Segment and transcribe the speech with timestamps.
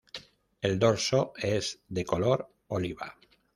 [0.63, 3.17] El dorso es de color oliva.